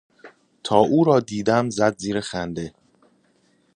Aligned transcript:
تا 0.63 0.77
او 0.79 1.03
را 1.03 1.19
دیدم 1.19 1.69
زد 1.69 1.97
زیر 1.97 2.21
خنده. 2.21 2.73